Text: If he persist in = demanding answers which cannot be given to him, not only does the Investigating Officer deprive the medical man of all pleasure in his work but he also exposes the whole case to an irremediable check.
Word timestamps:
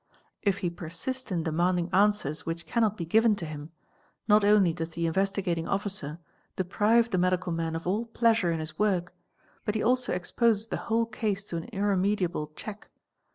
If 0.41 0.57
he 0.65 0.71
persist 0.71 1.31
in 1.31 1.43
= 1.43 1.43
demanding 1.43 1.87
answers 1.93 2.43
which 2.43 2.65
cannot 2.65 2.97
be 2.97 3.05
given 3.05 3.35
to 3.35 3.45
him, 3.45 3.69
not 4.27 4.43
only 4.43 4.73
does 4.73 4.89
the 4.89 5.05
Investigating 5.05 5.67
Officer 5.67 6.17
deprive 6.55 7.11
the 7.11 7.19
medical 7.19 7.51
man 7.51 7.75
of 7.75 7.85
all 7.85 8.07
pleasure 8.07 8.51
in 8.51 8.59
his 8.59 8.79
work 8.79 9.13
but 9.63 9.75
he 9.75 9.83
also 9.83 10.11
exposes 10.11 10.69
the 10.69 10.77
whole 10.89 11.05
case 11.05 11.43
to 11.43 11.55
an 11.57 11.65
irremediable 11.65 12.51
check. 12.55 12.89